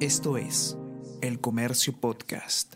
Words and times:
Esto 0.00 0.36
es 0.36 0.76
El 1.22 1.40
Comercio 1.40 1.98
Podcast. 1.98 2.74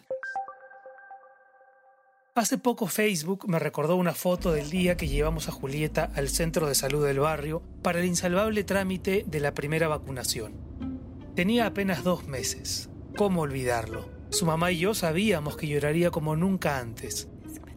Hace 2.34 2.56
poco 2.56 2.86
Facebook 2.86 3.46
me 3.46 3.58
recordó 3.58 3.96
una 3.96 4.14
foto 4.14 4.52
del 4.52 4.70
día 4.70 4.96
que 4.96 5.06
llevamos 5.06 5.46
a 5.46 5.52
Julieta 5.52 6.10
al 6.14 6.30
centro 6.30 6.66
de 6.66 6.74
salud 6.74 7.04
del 7.04 7.20
barrio 7.20 7.62
para 7.82 8.00
el 8.00 8.06
insalvable 8.06 8.64
trámite 8.64 9.26
de 9.26 9.38
la 9.38 9.52
primera 9.52 9.86
vacunación. 9.86 10.54
Tenía 11.36 11.66
apenas 11.66 12.04
dos 12.04 12.26
meses. 12.26 12.88
¿Cómo 13.18 13.42
olvidarlo? 13.42 14.08
Su 14.30 14.46
mamá 14.46 14.72
y 14.72 14.78
yo 14.78 14.94
sabíamos 14.94 15.58
que 15.58 15.68
lloraría 15.68 16.10
como 16.10 16.36
nunca 16.36 16.78
antes. 16.78 17.28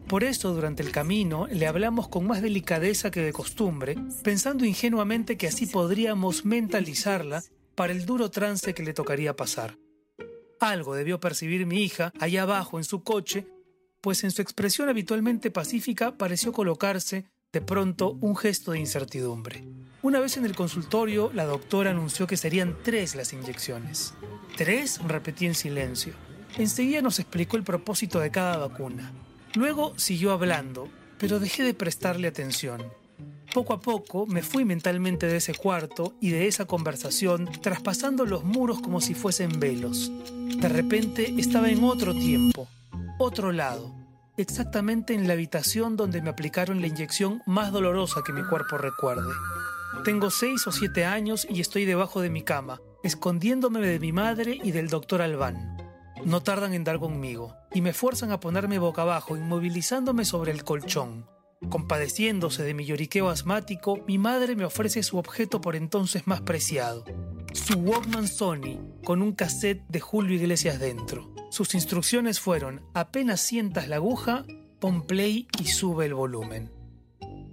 Por 0.08 0.24
eso 0.24 0.54
durante 0.54 0.82
el 0.82 0.90
camino 0.90 1.48
le 1.50 1.66
hablamos 1.66 2.08
con 2.08 2.26
más 2.26 2.40
delicadeza 2.40 3.10
que 3.10 3.20
de 3.20 3.34
costumbre, 3.34 3.96
pensando 4.22 4.64
ingenuamente 4.64 5.36
que 5.36 5.48
así 5.48 5.66
podríamos 5.66 6.46
mentalizarla 6.46 7.42
para 7.74 7.92
el 7.92 8.06
duro 8.06 8.30
trance 8.30 8.74
que 8.74 8.82
le 8.82 8.94
tocaría 8.94 9.36
pasar. 9.36 9.76
Algo 10.60 10.94
debió 10.94 11.20
percibir 11.20 11.66
mi 11.66 11.82
hija 11.82 12.12
allá 12.18 12.42
abajo 12.42 12.78
en 12.78 12.84
su 12.84 13.02
coche 13.02 13.46
pues 14.04 14.22
en 14.22 14.32
su 14.32 14.42
expresión 14.42 14.90
habitualmente 14.90 15.50
pacífica 15.50 16.18
pareció 16.18 16.52
colocarse, 16.52 17.24
de 17.54 17.62
pronto, 17.62 18.18
un 18.20 18.36
gesto 18.36 18.72
de 18.72 18.78
incertidumbre. 18.78 19.64
Una 20.02 20.20
vez 20.20 20.36
en 20.36 20.44
el 20.44 20.54
consultorio, 20.54 21.30
la 21.32 21.46
doctora 21.46 21.92
anunció 21.92 22.26
que 22.26 22.36
serían 22.36 22.76
tres 22.82 23.14
las 23.14 23.32
inyecciones. 23.32 24.12
¿Tres? 24.58 25.00
repetí 25.08 25.46
en 25.46 25.54
silencio. 25.54 26.12
Enseguida 26.58 27.00
nos 27.00 27.18
explicó 27.18 27.56
el 27.56 27.64
propósito 27.64 28.20
de 28.20 28.30
cada 28.30 28.58
vacuna. 28.58 29.10
Luego 29.54 29.98
siguió 29.98 30.32
hablando, 30.32 30.90
pero 31.16 31.40
dejé 31.40 31.62
de 31.62 31.72
prestarle 31.72 32.28
atención. 32.28 32.82
Poco 33.54 33.72
a 33.72 33.78
poco 33.80 34.26
me 34.26 34.42
fui 34.42 34.64
mentalmente 34.64 35.28
de 35.28 35.36
ese 35.36 35.54
cuarto 35.54 36.16
y 36.20 36.30
de 36.30 36.48
esa 36.48 36.64
conversación, 36.64 37.48
traspasando 37.62 38.26
los 38.26 38.42
muros 38.42 38.80
como 38.80 39.00
si 39.00 39.14
fuesen 39.14 39.60
velos. 39.60 40.10
De 40.58 40.68
repente 40.68 41.32
estaba 41.38 41.70
en 41.70 41.84
otro 41.84 42.14
tiempo, 42.14 42.66
otro 43.16 43.52
lado, 43.52 43.94
exactamente 44.36 45.14
en 45.14 45.28
la 45.28 45.34
habitación 45.34 45.96
donde 45.96 46.20
me 46.20 46.30
aplicaron 46.30 46.80
la 46.80 46.88
inyección 46.88 47.42
más 47.46 47.70
dolorosa 47.70 48.22
que 48.26 48.32
mi 48.32 48.42
cuerpo 48.42 48.76
recuerde. 48.76 49.32
Tengo 50.02 50.30
seis 50.30 50.66
o 50.66 50.72
siete 50.72 51.04
años 51.04 51.46
y 51.48 51.60
estoy 51.60 51.84
debajo 51.84 52.20
de 52.20 52.30
mi 52.30 52.42
cama, 52.42 52.80
escondiéndome 53.04 53.78
de 53.86 54.00
mi 54.00 54.10
madre 54.10 54.58
y 54.64 54.72
del 54.72 54.88
doctor 54.88 55.22
Albán. 55.22 55.76
No 56.24 56.42
tardan 56.42 56.74
en 56.74 56.82
dar 56.82 56.98
conmigo 56.98 57.54
y 57.72 57.82
me 57.82 57.92
fuerzan 57.92 58.32
a 58.32 58.40
ponerme 58.40 58.80
boca 58.80 59.02
abajo, 59.02 59.36
inmovilizándome 59.36 60.24
sobre 60.24 60.50
el 60.50 60.64
colchón. 60.64 61.32
Compadeciéndose 61.68 62.62
de 62.62 62.74
mi 62.74 62.84
lloriqueo 62.84 63.28
asmático, 63.28 64.04
mi 64.06 64.18
madre 64.18 64.56
me 64.56 64.64
ofrece 64.64 65.02
su 65.02 65.18
objeto 65.18 65.60
por 65.60 65.76
entonces 65.76 66.26
más 66.26 66.40
preciado, 66.42 67.04
su 67.52 67.78
Walkman 67.78 68.28
Sony 68.28 68.78
con 69.04 69.22
un 69.22 69.32
cassette 69.32 69.82
de 69.88 70.00
Julio 70.00 70.36
Iglesias 70.36 70.78
dentro. 70.78 71.32
Sus 71.50 71.74
instrucciones 71.74 72.40
fueron, 72.40 72.82
apenas 72.94 73.40
sientas 73.40 73.88
la 73.88 73.96
aguja, 73.96 74.44
pon 74.80 75.06
play 75.06 75.48
y 75.60 75.66
sube 75.66 76.06
el 76.06 76.14
volumen. 76.14 76.72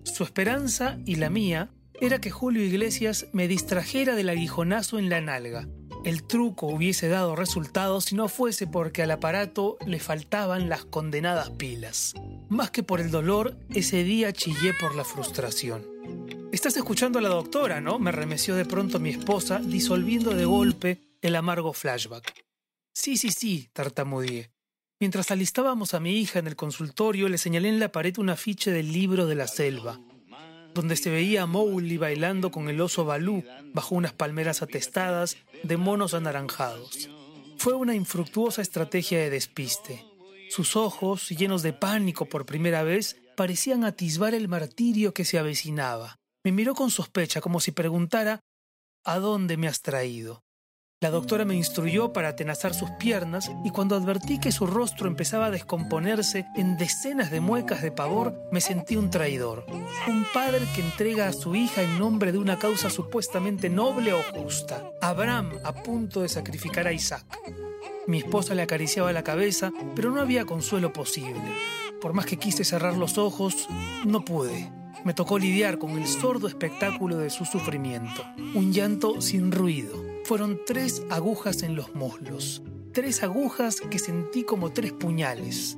Su 0.03 0.23
esperanza 0.23 0.97
y 1.05 1.15
la 1.15 1.29
mía 1.29 1.69
era 2.01 2.19
que 2.19 2.31
Julio 2.31 2.63
Iglesias 2.63 3.27
me 3.31 3.47
distrajera 3.47 4.15
del 4.15 4.29
aguijonazo 4.29 4.97
en 4.97 5.09
la 5.09 5.21
nalga. 5.21 5.67
El 6.03 6.23
truco 6.23 6.65
hubiese 6.65 7.07
dado 7.09 7.35
resultado 7.35 8.01
si 8.01 8.15
no 8.15 8.27
fuese 8.27 8.65
porque 8.65 9.03
al 9.03 9.11
aparato 9.11 9.77
le 9.85 9.99
faltaban 9.99 10.67
las 10.67 10.83
condenadas 10.83 11.51
pilas. 11.51 12.15
Más 12.51 12.69
que 12.69 12.83
por 12.83 12.99
el 12.99 13.11
dolor, 13.11 13.55
ese 13.69 14.03
día 14.03 14.33
chillé 14.33 14.73
por 14.77 14.93
la 14.93 15.05
frustración. 15.05 15.85
Estás 16.51 16.75
escuchando 16.75 17.17
a 17.17 17.21
la 17.21 17.29
doctora, 17.29 17.79
¿no? 17.79 17.97
Me 17.97 18.11
remeció 18.11 18.57
de 18.57 18.65
pronto 18.65 18.99
mi 18.99 19.09
esposa, 19.09 19.59
disolviendo 19.59 20.31
de 20.31 20.43
golpe 20.43 20.99
el 21.21 21.37
amargo 21.37 21.71
flashback. 21.71 22.43
Sí, 22.93 23.15
sí, 23.15 23.31
sí, 23.31 23.69
tartamudeé. 23.71 24.51
Mientras 24.99 25.31
alistábamos 25.31 25.93
a 25.93 26.01
mi 26.01 26.17
hija 26.17 26.39
en 26.39 26.47
el 26.47 26.57
consultorio, 26.57 27.29
le 27.29 27.37
señalé 27.37 27.69
en 27.69 27.79
la 27.79 27.93
pared 27.93 28.17
un 28.17 28.29
afiche 28.29 28.69
del 28.71 28.91
libro 28.91 29.27
de 29.27 29.35
la 29.35 29.47
selva, 29.47 30.01
donde 30.73 30.97
se 30.97 31.09
veía 31.09 31.43
a 31.43 31.47
Mowgli 31.47 31.97
bailando 31.97 32.51
con 32.51 32.67
el 32.67 32.81
oso 32.81 33.05
Balú 33.05 33.45
bajo 33.73 33.95
unas 33.95 34.11
palmeras 34.11 34.61
atestadas 34.61 35.37
de 35.63 35.77
monos 35.77 36.13
anaranjados. 36.13 37.09
Fue 37.55 37.75
una 37.75 37.95
infructuosa 37.95 38.61
estrategia 38.61 39.19
de 39.19 39.29
despiste. 39.29 40.10
Sus 40.51 40.75
ojos, 40.75 41.29
llenos 41.29 41.63
de 41.63 41.71
pánico 41.71 42.25
por 42.25 42.45
primera 42.45 42.83
vez, 42.83 43.15
parecían 43.37 43.85
atisbar 43.85 44.33
el 44.33 44.49
martirio 44.49 45.13
que 45.13 45.23
se 45.23 45.39
avecinaba. 45.39 46.17
Me 46.43 46.51
miró 46.51 46.75
con 46.75 46.91
sospecha, 46.91 47.39
como 47.39 47.61
si 47.61 47.71
preguntara 47.71 48.41
¿A 49.05 49.19
dónde 49.19 49.55
me 49.55 49.69
has 49.69 49.81
traído? 49.81 50.41
La 51.01 51.09
doctora 51.09 51.45
me 51.45 51.55
instruyó 51.55 52.11
para 52.11 52.27
atenazar 52.27 52.73
sus 52.73 52.91
piernas 52.99 53.49
y 53.63 53.69
cuando 53.69 53.95
advertí 53.95 54.41
que 54.41 54.51
su 54.51 54.67
rostro 54.67 55.07
empezaba 55.07 55.45
a 55.45 55.51
descomponerse 55.51 56.45
en 56.57 56.75
decenas 56.75 57.31
de 57.31 57.39
muecas 57.39 57.81
de 57.81 57.93
pavor, 57.93 58.37
me 58.51 58.59
sentí 58.59 58.97
un 58.97 59.09
traidor. 59.09 59.65
Un 60.05 60.25
padre 60.33 60.67
que 60.75 60.81
entrega 60.81 61.29
a 61.29 61.33
su 61.33 61.55
hija 61.55 61.81
en 61.81 61.97
nombre 61.97 62.33
de 62.33 62.39
una 62.39 62.59
causa 62.59 62.89
supuestamente 62.89 63.69
noble 63.69 64.11
o 64.11 64.21
justa. 64.33 64.83
Abraham 64.99 65.53
a 65.63 65.73
punto 65.81 66.23
de 66.23 66.27
sacrificar 66.27 66.87
a 66.87 66.91
Isaac. 66.91 67.25
Mi 68.07 68.17
esposa 68.17 68.55
le 68.55 68.63
acariciaba 68.63 69.13
la 69.13 69.23
cabeza, 69.23 69.71
pero 69.95 70.11
no 70.11 70.21
había 70.21 70.45
consuelo 70.45 70.91
posible. 70.91 71.41
Por 72.01 72.13
más 72.13 72.25
que 72.25 72.37
quise 72.37 72.63
cerrar 72.63 72.97
los 72.97 73.17
ojos, 73.17 73.67
no 74.05 74.25
pude. 74.25 74.71
Me 75.03 75.13
tocó 75.13 75.37
lidiar 75.37 75.77
con 75.77 75.91
el 75.91 76.07
sordo 76.07 76.47
espectáculo 76.47 77.17
de 77.17 77.29
su 77.29 77.45
sufrimiento. 77.45 78.23
Un 78.55 78.73
llanto 78.73 79.21
sin 79.21 79.51
ruido 79.51 79.93
fueron 80.25 80.59
tres 80.65 81.03
agujas 81.09 81.63
en 81.63 81.75
los 81.75 81.95
muslos, 81.95 82.63
tres 82.91 83.23
agujas 83.23 83.81
que 83.81 83.99
sentí 83.99 84.43
como 84.43 84.71
tres 84.71 84.93
puñales. 84.93 85.77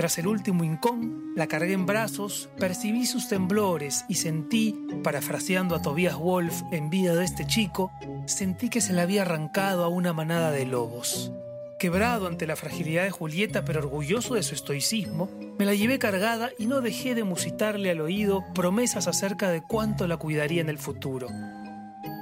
Tras 0.00 0.16
el 0.16 0.28
último 0.28 0.64
hincón, 0.64 1.34
la 1.36 1.46
cargué 1.46 1.74
en 1.74 1.84
brazos, 1.84 2.48
percibí 2.58 3.04
sus 3.04 3.28
temblores 3.28 4.06
y 4.08 4.14
sentí, 4.14 4.74
parafraseando 5.04 5.74
a 5.74 5.82
Tobias 5.82 6.16
Wolf 6.16 6.62
en 6.72 6.88
vida 6.88 7.14
de 7.14 7.26
este 7.26 7.46
chico, 7.46 7.92
sentí 8.24 8.70
que 8.70 8.80
se 8.80 8.94
le 8.94 9.02
había 9.02 9.20
arrancado 9.20 9.84
a 9.84 9.88
una 9.88 10.14
manada 10.14 10.52
de 10.52 10.64
lobos. 10.64 11.32
Quebrado 11.78 12.28
ante 12.28 12.46
la 12.46 12.56
fragilidad 12.56 13.02
de 13.02 13.10
Julieta, 13.10 13.66
pero 13.66 13.80
orgulloso 13.80 14.36
de 14.36 14.42
su 14.42 14.54
estoicismo, 14.54 15.28
me 15.58 15.66
la 15.66 15.74
llevé 15.74 15.98
cargada 15.98 16.48
y 16.58 16.64
no 16.64 16.80
dejé 16.80 17.14
de 17.14 17.24
musitarle 17.24 17.90
al 17.90 18.00
oído 18.00 18.42
promesas 18.54 19.06
acerca 19.06 19.50
de 19.50 19.60
cuánto 19.60 20.08
la 20.08 20.16
cuidaría 20.16 20.62
en 20.62 20.70
el 20.70 20.78
futuro. 20.78 21.28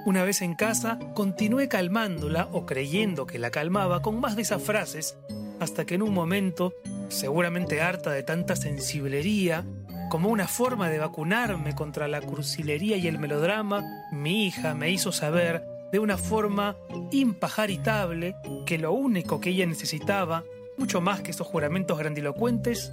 Una 0.05 0.25
vez 0.25 0.43
en 0.43 0.57
casa, 0.57 0.99
continué 1.15 1.69
calmándola 1.69 2.49
o 2.51 2.67
creyendo 2.67 3.25
que 3.25 3.39
la 3.39 3.53
calmaba 3.53 4.03
con 4.03 4.19
más 4.19 4.35
de 4.35 4.43
esas 4.43 4.65
frases, 4.65 5.17
hasta 5.61 5.85
que 5.85 5.95
en 5.95 6.03
un 6.03 6.13
momento, 6.13 6.75
seguramente 7.09 7.81
harta 7.81 8.11
de 8.11 8.23
tanta 8.23 8.57
sensiblería, 8.57 9.65
como 10.11 10.29
una 10.31 10.49
forma 10.49 10.89
de 10.89 10.99
vacunarme 10.99 11.75
contra 11.75 12.09
la 12.09 12.21
crucilería 12.21 12.97
y 12.97 13.07
el 13.07 13.19
melodrama, 13.19 13.83
mi 14.13 14.47
hija 14.47 14.75
me 14.75 14.91
hizo 14.91 15.13
saber 15.13 15.63
de 15.93 15.99
una 15.99 16.17
forma 16.17 16.77
impajaritable 17.11 18.35
que 18.67 18.79
lo 18.79 18.93
único 18.93 19.41
que 19.41 19.51
ella 19.51 19.67
necesitaba, 19.67 20.45
mucho 20.77 21.01
más 21.01 21.21
que 21.21 21.31
esos 21.31 21.47
juramentos 21.47 21.99
grandilocuentes, 21.99 22.93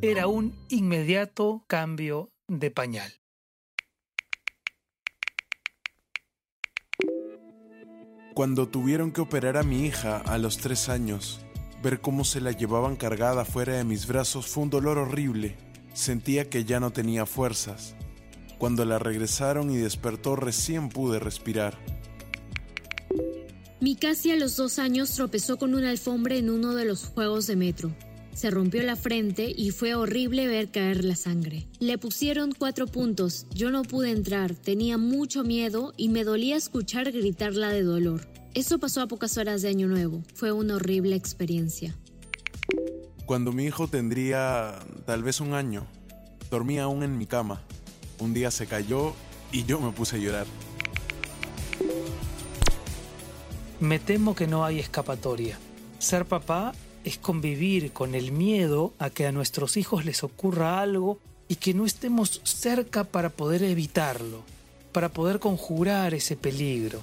era 0.00 0.26
un 0.26 0.54
inmediato 0.68 1.64
cambio 1.66 2.30
de 2.48 2.70
pañal. 2.70 3.12
Cuando 8.34 8.66
tuvieron 8.66 9.12
que 9.12 9.20
operar 9.20 9.58
a 9.58 9.62
mi 9.62 9.84
hija 9.84 10.16
a 10.18 10.38
los 10.38 10.56
tres 10.56 10.88
años, 10.88 11.44
ver 11.82 12.00
cómo 12.00 12.24
se 12.24 12.40
la 12.40 12.52
llevaban 12.52 12.96
cargada 12.96 13.44
fuera 13.44 13.74
de 13.74 13.84
mis 13.84 14.06
brazos 14.06 14.46
fue 14.46 14.62
un 14.62 14.70
dolor 14.70 14.98
horrible. 14.98 15.56
Sentía 15.92 16.48
que 16.48 16.64
ya 16.64 16.80
no 16.80 16.92
tenía 16.92 17.26
fuerzas. 17.26 17.94
Cuando 18.58 18.84
la 18.84 18.98
regresaron 18.98 19.70
y 19.70 19.76
despertó 19.76 20.36
recién 20.36 20.88
pude 20.88 21.18
respirar. 21.18 21.76
Mi 23.80 23.96
casi 23.96 24.30
a 24.30 24.36
los 24.36 24.56
dos 24.56 24.78
años 24.78 25.10
tropezó 25.10 25.58
con 25.58 25.74
una 25.74 25.90
alfombra 25.90 26.36
en 26.36 26.50
uno 26.50 26.74
de 26.74 26.84
los 26.84 27.04
juegos 27.04 27.48
de 27.48 27.56
metro. 27.56 27.92
Se 28.32 28.50
rompió 28.50 28.82
la 28.84 28.96
frente 28.96 29.52
y 29.54 29.70
fue 29.70 29.94
horrible 29.94 30.46
ver 30.46 30.70
caer 30.70 31.04
la 31.04 31.16
sangre. 31.16 31.66
Le 31.80 31.98
pusieron 31.98 32.52
cuatro 32.56 32.86
puntos, 32.86 33.46
yo 33.52 33.70
no 33.70 33.82
pude 33.82 34.10
entrar, 34.10 34.54
tenía 34.54 34.96
mucho 34.96 35.42
miedo 35.42 35.92
y 35.96 36.08
me 36.08 36.24
dolía 36.24 36.56
escuchar 36.56 37.10
gritarla 37.10 37.70
de 37.70 37.82
dolor. 37.82 38.28
Eso 38.54 38.78
pasó 38.78 39.00
a 39.00 39.06
pocas 39.06 39.38
horas 39.38 39.62
de 39.62 39.68
Año 39.68 39.88
Nuevo, 39.88 40.22
fue 40.34 40.52
una 40.52 40.76
horrible 40.76 41.16
experiencia. 41.16 41.96
Cuando 43.24 43.50
mi 43.50 43.64
hijo 43.64 43.88
tendría 43.88 44.78
tal 45.06 45.22
vez 45.22 45.40
un 45.40 45.54
año, 45.54 45.86
dormía 46.50 46.82
aún 46.82 47.02
en 47.02 47.16
mi 47.16 47.24
cama. 47.24 47.62
Un 48.18 48.34
día 48.34 48.50
se 48.50 48.66
cayó 48.66 49.14
y 49.52 49.64
yo 49.64 49.80
me 49.80 49.90
puse 49.92 50.16
a 50.16 50.18
llorar. 50.18 50.46
Me 53.80 53.98
temo 53.98 54.34
que 54.34 54.46
no 54.46 54.66
hay 54.66 54.80
escapatoria. 54.80 55.58
Ser 55.98 56.26
papá 56.26 56.74
es 57.04 57.16
convivir 57.16 57.92
con 57.92 58.14
el 58.14 58.32
miedo 58.32 58.92
a 58.98 59.08
que 59.08 59.26
a 59.26 59.32
nuestros 59.32 59.78
hijos 59.78 60.04
les 60.04 60.22
ocurra 60.24 60.82
algo 60.82 61.18
y 61.48 61.56
que 61.56 61.72
no 61.72 61.86
estemos 61.86 62.42
cerca 62.44 63.04
para 63.04 63.30
poder 63.30 63.62
evitarlo, 63.62 64.42
para 64.92 65.08
poder 65.08 65.38
conjurar 65.38 66.12
ese 66.12 66.36
peligro. 66.36 67.00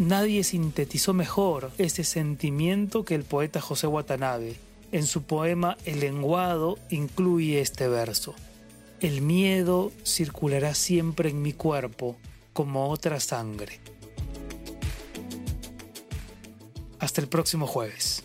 Nadie 0.00 0.44
sintetizó 0.44 1.12
mejor 1.12 1.72
ese 1.76 2.04
sentimiento 2.04 3.04
que 3.04 3.14
el 3.14 3.22
poeta 3.22 3.60
José 3.60 3.86
Watanabe. 3.86 4.56
En 4.92 5.04
su 5.06 5.24
poema 5.24 5.76
El 5.84 6.00
lenguado 6.00 6.78
incluye 6.88 7.60
este 7.60 7.86
verso. 7.86 8.34
El 9.00 9.20
miedo 9.20 9.92
circulará 10.02 10.74
siempre 10.74 11.28
en 11.28 11.42
mi 11.42 11.52
cuerpo 11.52 12.16
como 12.54 12.88
otra 12.88 13.20
sangre. 13.20 13.78
Hasta 16.98 17.20
el 17.20 17.28
próximo 17.28 17.66
jueves. 17.66 18.24